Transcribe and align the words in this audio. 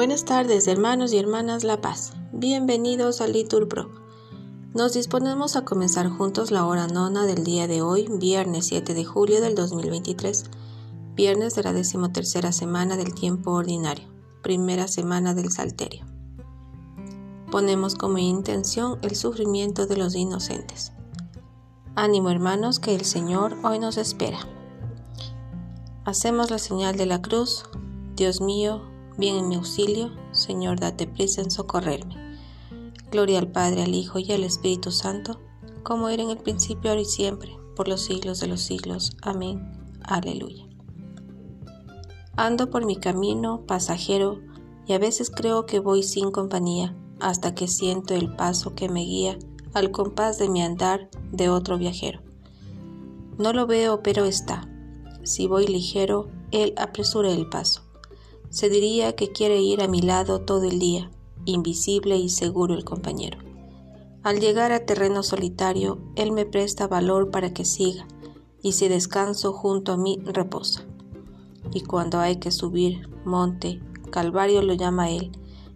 Buenas 0.00 0.24
tardes, 0.24 0.66
hermanos 0.66 1.12
y 1.12 1.18
hermanas 1.18 1.62
La 1.62 1.82
Paz. 1.82 2.14
Bienvenidos 2.32 3.20
a 3.20 3.26
Litur 3.26 3.68
Pro. 3.68 3.90
Nos 4.72 4.94
disponemos 4.94 5.56
a 5.56 5.66
comenzar 5.66 6.08
juntos 6.08 6.50
la 6.50 6.64
hora 6.64 6.86
nona 6.86 7.26
del 7.26 7.44
día 7.44 7.66
de 7.66 7.82
hoy, 7.82 8.08
viernes 8.10 8.64
7 8.68 8.94
de 8.94 9.04
julio 9.04 9.42
del 9.42 9.54
2023, 9.54 10.46
viernes 11.14 11.54
de 11.54 11.64
la 11.64 11.74
decimotercera 11.74 12.50
semana 12.50 12.96
del 12.96 13.12
tiempo 13.12 13.50
ordinario, 13.50 14.08
primera 14.42 14.88
semana 14.88 15.34
del 15.34 15.52
Salterio. 15.52 16.06
Ponemos 17.50 17.94
como 17.94 18.16
intención 18.16 18.98
el 19.02 19.16
sufrimiento 19.16 19.86
de 19.86 19.98
los 19.98 20.14
inocentes. 20.14 20.92
Ánimo 21.94 22.30
hermanos 22.30 22.80
que 22.80 22.94
el 22.94 23.04
Señor 23.04 23.58
hoy 23.64 23.78
nos 23.78 23.98
espera. 23.98 24.38
Hacemos 26.06 26.50
la 26.50 26.58
señal 26.58 26.96
de 26.96 27.04
la 27.04 27.20
cruz. 27.20 27.66
Dios 28.16 28.40
mío, 28.40 28.89
Bien 29.20 29.36
en 29.36 29.48
mi 29.50 29.56
auxilio, 29.56 30.12
Señor, 30.32 30.80
date 30.80 31.06
prisa 31.06 31.42
en 31.42 31.50
socorrerme. 31.50 32.16
Gloria 33.10 33.38
al 33.38 33.52
Padre, 33.52 33.82
al 33.82 33.94
Hijo 33.94 34.18
y 34.18 34.32
al 34.32 34.44
Espíritu 34.44 34.90
Santo, 34.90 35.38
como 35.82 36.08
era 36.08 36.22
en 36.22 36.30
el 36.30 36.38
principio, 36.38 36.88
ahora 36.88 37.02
y 37.02 37.04
siempre, 37.04 37.54
por 37.76 37.86
los 37.86 38.00
siglos 38.00 38.40
de 38.40 38.46
los 38.46 38.62
siglos. 38.62 39.14
Amén. 39.20 39.60
Aleluya. 40.04 40.66
Ando 42.38 42.70
por 42.70 42.86
mi 42.86 42.96
camino 42.96 43.66
pasajero 43.66 44.40
y 44.86 44.94
a 44.94 44.98
veces 44.98 45.28
creo 45.28 45.66
que 45.66 45.80
voy 45.80 46.02
sin 46.02 46.30
compañía, 46.30 46.96
hasta 47.20 47.54
que 47.54 47.68
siento 47.68 48.14
el 48.14 48.34
paso 48.36 48.74
que 48.74 48.88
me 48.88 49.00
guía 49.00 49.38
al 49.74 49.90
compás 49.90 50.38
de 50.38 50.48
mi 50.48 50.62
andar 50.62 51.10
de 51.30 51.50
otro 51.50 51.76
viajero. 51.76 52.22
No 53.36 53.52
lo 53.52 53.66
veo, 53.66 54.02
pero 54.02 54.24
está. 54.24 54.66
Si 55.24 55.46
voy 55.46 55.66
ligero, 55.66 56.30
él 56.52 56.72
apresura 56.78 57.30
el 57.30 57.50
paso. 57.50 57.89
Se 58.50 58.68
diría 58.68 59.14
que 59.14 59.30
quiere 59.30 59.60
ir 59.60 59.80
a 59.80 59.86
mi 59.86 60.02
lado 60.02 60.40
todo 60.40 60.64
el 60.64 60.80
día, 60.80 61.10
invisible 61.44 62.16
y 62.16 62.28
seguro 62.28 62.74
el 62.74 62.84
compañero. 62.84 63.38
Al 64.24 64.40
llegar 64.40 64.72
a 64.72 64.84
terreno 64.84 65.22
solitario, 65.22 65.98
él 66.16 66.32
me 66.32 66.44
presta 66.44 66.88
valor 66.88 67.30
para 67.30 67.54
que 67.54 67.64
siga, 67.64 68.06
y 68.60 68.72
si 68.72 68.88
descanso 68.88 69.52
junto 69.52 69.92
a 69.92 69.96
mí, 69.96 70.18
reposa. 70.24 70.84
Y 71.72 71.82
cuando 71.82 72.18
hay 72.18 72.36
que 72.36 72.50
subir, 72.50 73.08
monte, 73.24 73.80
Calvario 74.10 74.62
lo 74.62 74.74
llama 74.74 75.10
él, 75.10 75.30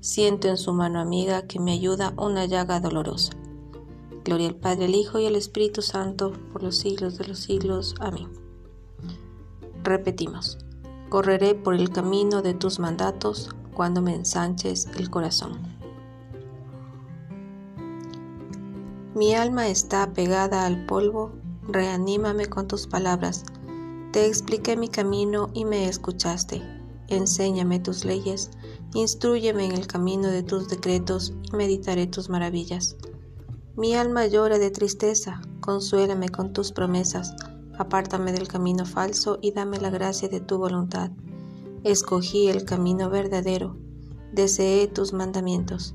siento 0.00 0.46
en 0.46 0.56
su 0.56 0.72
mano 0.72 1.00
amiga 1.00 1.48
que 1.48 1.58
me 1.58 1.72
ayuda 1.72 2.14
una 2.16 2.46
llaga 2.46 2.78
dolorosa. 2.78 3.32
Gloria 4.24 4.48
al 4.48 4.54
Padre, 4.54 4.84
al 4.84 4.94
Hijo 4.94 5.18
y 5.18 5.26
al 5.26 5.34
Espíritu 5.34 5.82
Santo, 5.82 6.32
por 6.52 6.62
los 6.62 6.76
siglos 6.76 7.18
de 7.18 7.26
los 7.26 7.40
siglos. 7.40 7.96
Amén. 7.98 8.28
Repetimos. 9.82 10.56
Correré 11.10 11.56
por 11.56 11.74
el 11.74 11.90
camino 11.90 12.40
de 12.40 12.54
tus 12.54 12.78
mandatos 12.78 13.50
cuando 13.74 14.00
me 14.00 14.14
ensanches 14.14 14.86
el 14.96 15.10
corazón. 15.10 15.58
Mi 19.16 19.34
alma 19.34 19.66
está 19.66 20.12
pegada 20.12 20.64
al 20.66 20.86
polvo, 20.86 21.32
reanímame 21.66 22.46
con 22.46 22.68
tus 22.68 22.86
palabras. 22.86 23.44
Te 24.12 24.26
expliqué 24.26 24.76
mi 24.76 24.88
camino 24.88 25.50
y 25.52 25.64
me 25.64 25.88
escuchaste. 25.88 26.62
Enséñame 27.08 27.80
tus 27.80 28.04
leyes, 28.04 28.52
instruyeme 28.94 29.64
en 29.64 29.72
el 29.72 29.88
camino 29.88 30.28
de 30.28 30.44
tus 30.44 30.68
decretos 30.68 31.34
y 31.42 31.56
meditaré 31.56 32.06
tus 32.06 32.28
maravillas. 32.28 32.96
Mi 33.76 33.96
alma 33.96 34.28
llora 34.28 34.60
de 34.60 34.70
tristeza, 34.70 35.40
consuélame 35.60 36.28
con 36.28 36.52
tus 36.52 36.70
promesas 36.70 37.34
Apártame 37.80 38.32
del 38.32 38.46
camino 38.46 38.84
falso 38.84 39.38
y 39.40 39.52
dame 39.52 39.80
la 39.80 39.88
gracia 39.88 40.28
de 40.28 40.40
tu 40.40 40.58
voluntad. 40.58 41.10
Escogí 41.82 42.48
el 42.48 42.66
camino 42.66 43.08
verdadero, 43.08 43.74
deseé 44.34 44.86
tus 44.86 45.14
mandamientos. 45.14 45.94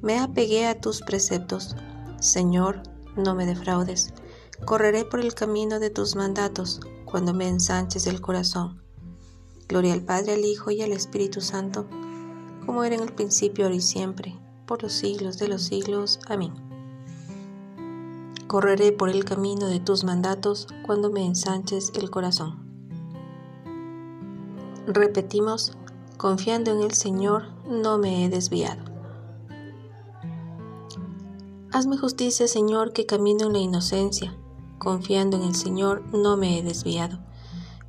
Me 0.00 0.18
apegué 0.18 0.66
a 0.66 0.80
tus 0.80 1.02
preceptos. 1.02 1.76
Señor, 2.18 2.82
no 3.14 3.34
me 3.34 3.44
defraudes. 3.44 4.14
Correré 4.64 5.04
por 5.04 5.20
el 5.20 5.34
camino 5.34 5.80
de 5.80 5.90
tus 5.90 6.16
mandatos 6.16 6.80
cuando 7.04 7.34
me 7.34 7.46
ensanches 7.46 8.06
el 8.06 8.22
corazón. 8.22 8.80
Gloria 9.68 9.92
al 9.92 10.02
Padre, 10.02 10.32
al 10.32 10.46
Hijo 10.46 10.70
y 10.70 10.80
al 10.80 10.92
Espíritu 10.92 11.42
Santo, 11.42 11.86
como 12.64 12.84
era 12.84 12.94
en 12.94 13.02
el 13.02 13.12
principio, 13.12 13.66
ahora 13.66 13.76
y 13.76 13.82
siempre, 13.82 14.34
por 14.66 14.82
los 14.82 14.94
siglos 14.94 15.36
de 15.36 15.48
los 15.48 15.62
siglos. 15.62 16.20
Amén. 16.26 16.65
Correré 18.46 18.92
por 18.92 19.08
el 19.08 19.24
camino 19.24 19.66
de 19.66 19.80
tus 19.80 20.04
mandatos 20.04 20.68
cuando 20.86 21.10
me 21.10 21.26
ensanches 21.26 21.92
el 21.96 22.10
corazón. 22.10 22.64
Repetimos, 24.86 25.76
confiando 26.16 26.70
en 26.70 26.80
el 26.80 26.92
Señor, 26.92 27.46
no 27.68 27.98
me 27.98 28.24
he 28.24 28.28
desviado. 28.28 28.84
Hazme 31.72 31.98
justicia, 31.98 32.46
Señor, 32.46 32.92
que 32.92 33.04
camino 33.04 33.46
en 33.46 33.52
la 33.52 33.58
inocencia. 33.58 34.36
Confiando 34.78 35.36
en 35.36 35.42
el 35.42 35.56
Señor, 35.56 36.04
no 36.12 36.36
me 36.36 36.56
he 36.56 36.62
desviado. 36.62 37.18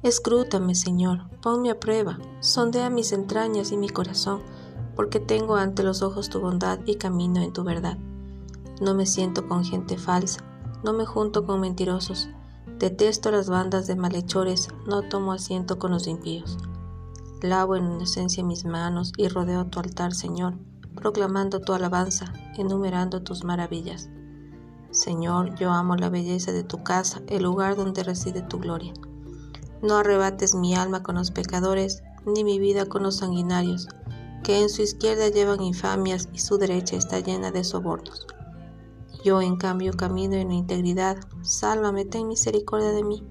Escrútame, 0.01 0.73
Señor, 0.73 1.29
ponme 1.41 1.69
a 1.69 1.79
prueba, 1.79 2.17
sondea 2.39 2.89
mis 2.89 3.11
entrañas 3.11 3.71
y 3.71 3.77
mi 3.77 3.89
corazón, 3.89 4.41
porque 4.95 5.19
tengo 5.19 5.55
ante 5.55 5.83
los 5.83 6.01
ojos 6.01 6.29
tu 6.29 6.39
bondad 6.39 6.79
y 6.87 6.95
camino 6.95 7.43
en 7.43 7.53
tu 7.53 7.63
verdad. 7.63 7.99
No 8.79 8.93
me 8.93 9.05
siento 9.05 9.47
con 9.47 9.65
gente 9.65 9.97
falsa, 9.97 10.41
no 10.83 10.93
me 10.93 11.05
junto 11.05 11.45
con 11.45 11.59
mentirosos. 11.59 12.29
Detesto 12.77 13.31
las 13.31 13.49
bandas 13.49 13.87
de 13.87 13.95
malhechores, 13.95 14.69
no 14.85 15.01
tomo 15.01 15.33
asiento 15.33 15.79
con 15.79 15.91
los 15.91 16.05
impíos. 16.05 16.57
Lavo 17.41 17.75
en 17.75 17.85
inocencia 17.85 18.43
mis 18.43 18.65
manos 18.65 19.13
y 19.17 19.27
rodeo 19.29 19.65
tu 19.65 19.79
altar, 19.79 20.13
Señor, 20.13 20.55
proclamando 20.95 21.59
tu 21.59 21.73
alabanza, 21.73 22.33
enumerando 22.55 23.23
tus 23.23 23.43
maravillas. 23.43 24.09
Señor, 24.91 25.55
yo 25.55 25.71
amo 25.71 25.95
la 25.95 26.09
belleza 26.09 26.51
de 26.51 26.63
tu 26.63 26.83
casa, 26.83 27.21
el 27.27 27.43
lugar 27.43 27.75
donde 27.75 28.03
reside 28.03 28.43
tu 28.43 28.59
gloria. 28.59 28.93
No 29.81 29.97
arrebates 29.97 30.53
mi 30.53 30.75
alma 30.75 31.01
con 31.01 31.15
los 31.15 31.31
pecadores, 31.31 32.03
ni 32.25 32.43
mi 32.43 32.59
vida 32.59 32.85
con 32.85 33.03
los 33.03 33.17
sanguinarios, 33.17 33.87
que 34.43 34.61
en 34.61 34.69
su 34.69 34.83
izquierda 34.83 35.29
llevan 35.29 35.61
infamias 35.61 36.29
y 36.31 36.39
su 36.39 36.57
derecha 36.57 36.95
está 36.95 37.19
llena 37.19 37.51
de 37.51 37.63
sobornos. 37.63 38.27
Yo 39.27 39.41
en 39.41 39.57
cambio 39.57 39.91
camino 39.91 40.35
en 40.35 40.53
integridad, 40.53 41.17
sálvame, 41.41 42.05
ten 42.05 42.29
misericordia 42.29 42.93
de 42.93 43.03
mí. 43.03 43.27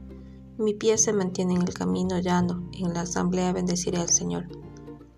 Mi 0.58 0.74
pie 0.74 0.98
se 0.98 1.14
mantiene 1.14 1.54
en 1.54 1.62
el 1.62 1.72
camino 1.72 2.18
llano, 2.18 2.68
en 2.74 2.92
la 2.92 3.00
asamblea 3.00 3.54
bendeciré 3.54 3.96
al 3.96 4.10
Señor. 4.10 4.46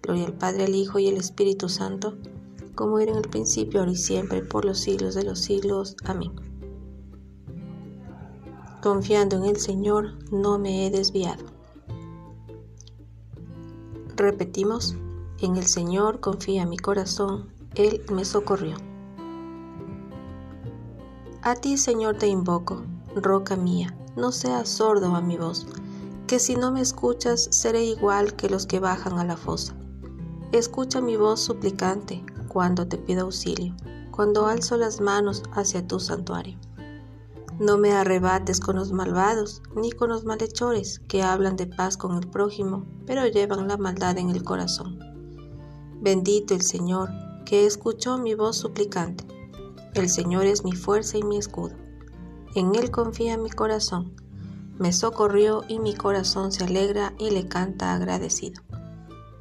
Gloria 0.02 0.26
al 0.26 0.34
Padre, 0.34 0.66
al 0.66 0.76
Hijo 0.76 1.00
y 1.00 1.08
al 1.08 1.16
Espíritu 1.16 1.68
Santo, 1.68 2.16
como 2.76 3.00
era 3.00 3.10
en 3.10 3.18
el 3.18 3.28
principio, 3.28 3.80
ahora 3.80 3.90
y 3.90 3.96
siempre, 3.96 4.40
por 4.40 4.64
los 4.64 4.78
siglos 4.78 5.16
de 5.16 5.24
los 5.24 5.40
siglos. 5.40 5.96
Amén. 6.04 6.30
Confiando 8.80 9.36
en 9.38 9.46
el 9.46 9.56
Señor, 9.56 10.12
no 10.30 10.60
me 10.60 10.86
he 10.86 10.90
desviado. 10.92 11.44
Repetimos, 14.14 14.94
en 15.40 15.56
el 15.56 15.66
Señor 15.66 16.20
confía 16.20 16.66
mi 16.66 16.76
corazón, 16.76 17.52
Él 17.74 18.00
me 18.12 18.24
socorrió. 18.24 18.76
A 21.48 21.54
ti, 21.54 21.78
Señor, 21.78 22.18
te 22.18 22.26
invoco, 22.26 22.82
roca 23.16 23.56
mía, 23.56 23.96
no 24.16 24.32
seas 24.32 24.68
sordo 24.68 25.16
a 25.16 25.22
mi 25.22 25.38
voz, 25.38 25.66
que 26.26 26.40
si 26.40 26.56
no 26.56 26.72
me 26.72 26.82
escuchas 26.82 27.48
seré 27.50 27.84
igual 27.84 28.36
que 28.36 28.50
los 28.50 28.66
que 28.66 28.80
bajan 28.80 29.18
a 29.18 29.24
la 29.24 29.38
fosa. 29.38 29.74
Escucha 30.52 31.00
mi 31.00 31.16
voz 31.16 31.40
suplicante 31.40 32.22
cuando 32.48 32.86
te 32.86 32.98
pido 32.98 33.22
auxilio, 33.22 33.74
cuando 34.10 34.46
alzo 34.46 34.76
las 34.76 35.00
manos 35.00 35.42
hacia 35.52 35.86
tu 35.86 36.00
santuario. 36.00 36.58
No 37.58 37.78
me 37.78 37.92
arrebates 37.92 38.60
con 38.60 38.76
los 38.76 38.92
malvados, 38.92 39.62
ni 39.74 39.90
con 39.92 40.10
los 40.10 40.26
malhechores 40.26 41.00
que 41.08 41.22
hablan 41.22 41.56
de 41.56 41.66
paz 41.66 41.96
con 41.96 42.14
el 42.18 42.28
prójimo, 42.28 42.84
pero 43.06 43.26
llevan 43.26 43.68
la 43.68 43.78
maldad 43.78 44.18
en 44.18 44.28
el 44.28 44.44
corazón. 44.44 44.98
Bendito 46.02 46.52
el 46.52 46.60
Señor, 46.60 47.08
que 47.46 47.64
escuchó 47.64 48.18
mi 48.18 48.34
voz 48.34 48.58
suplicante 48.58 49.37
el 49.98 50.08
Señor 50.08 50.46
es 50.46 50.64
mi 50.64 50.72
fuerza 50.72 51.18
y 51.18 51.22
mi 51.22 51.38
escudo. 51.38 51.74
En 52.54 52.74
Él 52.74 52.90
confía 52.90 53.36
mi 53.36 53.50
corazón. 53.50 54.14
Me 54.78 54.92
socorrió 54.92 55.64
y 55.68 55.80
mi 55.80 55.94
corazón 55.94 56.52
se 56.52 56.64
alegra 56.64 57.14
y 57.18 57.30
le 57.30 57.48
canta 57.48 57.94
agradecido. 57.94 58.62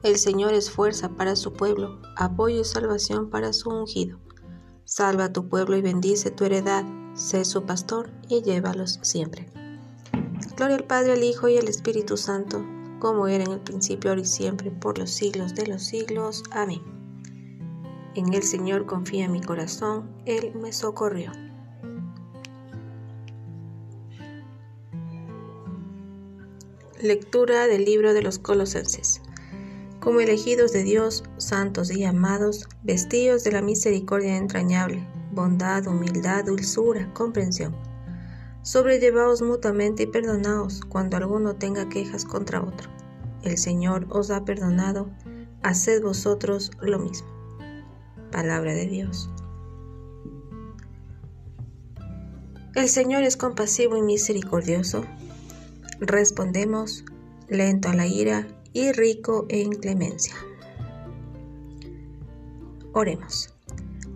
El 0.03 0.17
Señor 0.17 0.53
es 0.53 0.69
fuerza 0.71 1.09
para 1.09 1.35
su 1.35 1.53
pueblo, 1.53 1.99
apoyo 2.15 2.61
y 2.61 2.63
salvación 2.63 3.29
para 3.29 3.53
su 3.53 3.69
ungido. 3.69 4.19
Salva 4.85 5.25
a 5.25 5.33
tu 5.33 5.49
pueblo 5.49 5.75
y 5.75 5.81
bendice 5.81 6.31
tu 6.31 6.45
heredad. 6.45 6.85
Sé 7.13 7.45
su 7.45 7.63
pastor 7.65 8.09
y 8.29 8.41
llévalos 8.41 8.99
siempre. 9.01 9.51
Gloria 10.55 10.77
al 10.77 10.85
Padre, 10.85 11.13
al 11.13 11.23
Hijo 11.23 11.49
y 11.49 11.57
al 11.57 11.67
Espíritu 11.67 12.17
Santo, 12.17 12.65
como 12.99 13.27
era 13.27 13.43
en 13.43 13.51
el 13.51 13.59
principio, 13.59 14.11
ahora 14.11 14.21
y 14.21 14.25
siempre, 14.25 14.71
por 14.71 14.97
los 14.97 15.11
siglos 15.11 15.55
de 15.55 15.67
los 15.67 15.83
siglos. 15.83 16.43
Amén. 16.51 16.81
En 18.17 18.33
el 18.33 18.41
Señor 18.41 18.87
confía 18.87 19.29
mi 19.29 19.41
corazón, 19.41 20.09
Él 20.25 20.51
me 20.55 20.73
socorrió. 20.73 21.31
Lectura 26.99 27.67
del 27.67 27.85
libro 27.85 28.15
de 28.15 28.23
los 28.23 28.39
Colosenses. 28.39 29.21
como 29.99 30.19
elegidos 30.19 30.71
de 30.71 30.81
Dios, 30.81 31.25
santos 31.37 31.91
y 31.91 32.05
amados, 32.05 32.67
vestidos 32.81 33.43
de 33.43 33.51
la 33.51 33.61
misericordia 33.61 34.35
entrañable, 34.35 35.07
bondad, 35.31 35.85
humildad, 35.85 36.45
dulzura, 36.45 37.13
comprensión. 37.13 37.75
Sobrellevaos 38.63 39.43
mutuamente 39.43 40.03
y 40.03 40.07
perdonaos 40.07 40.81
cuando 40.89 41.17
alguno 41.17 41.55
tenga 41.55 41.87
quejas 41.87 42.25
contra 42.25 42.63
otro. 42.63 42.89
El 43.43 43.59
Señor 43.59 44.07
os 44.09 44.31
ha 44.31 44.43
perdonado, 44.43 45.07
haced 45.61 46.01
vosotros 46.01 46.71
lo 46.81 46.97
mismo. 46.97 47.36
Palabra 48.37 48.75
de 48.75 48.85
Dios. 48.85 49.31
El 52.75 52.87
Señor 52.87 53.23
es 53.23 53.35
compasivo 53.35 53.97
y 53.97 54.03
misericordioso. 54.03 55.05
Respondemos, 55.99 57.03
lento 57.49 57.89
a 57.89 57.95
la 57.95 58.05
ira 58.05 58.47
y 58.73 58.91
rico 58.91 59.47
en 59.49 59.71
clemencia. 59.71 60.35
Oremos. 62.93 63.55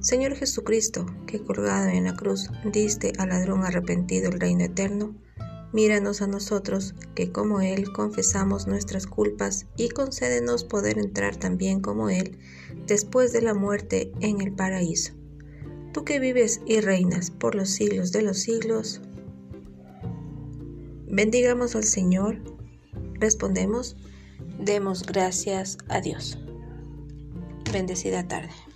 Señor 0.02 0.36
Jesucristo, 0.36 1.08
que 1.26 1.42
colgado 1.42 1.90
en 1.90 2.04
la 2.04 2.16
cruz 2.16 2.52
diste 2.64 3.14
al 3.18 3.30
ladrón 3.30 3.66
arrepentido 3.66 4.30
el 4.30 4.40
reino 4.40 4.66
eterno, 4.66 5.16
míranos 5.74 6.22
a 6.22 6.28
nosotros, 6.28 6.96
que 7.16 7.32
como 7.32 7.62
Él 7.62 7.92
confesamos 7.94 8.68
nuestras 8.68 9.08
culpas 9.08 9.68
y 9.78 9.90
concédenos 9.90 10.64
poder 10.64 10.98
entrar 10.98 11.36
también 11.36 11.82
como 11.82 12.10
Él 12.10 12.38
después 12.88 13.32
de 13.34 13.42
la 13.42 13.54
muerte 13.54 14.12
en 14.20 14.42
el 14.42 14.54
paraíso 14.54 15.14
tú 15.92 16.06
que 16.06 16.20
vives 16.20 16.62
y 16.66 16.80
reinas 16.80 17.32
por 17.32 17.56
los 17.56 17.70
siglos 17.70 18.12
de 18.12 18.22
los 18.22 18.40
siglos. 18.40 19.02
Bendigamos 21.08 21.76
al 21.76 21.84
Señor. 21.84 22.40
Respondemos, 23.16 23.98
demos 24.60 25.04
gracias 25.04 25.78
a 25.90 26.02
Dios. 26.02 26.38
Bendecida 27.72 28.28
tarde. 28.28 28.71